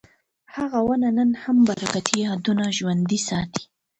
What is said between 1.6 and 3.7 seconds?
برکتي یادونه ژوندي ساتي.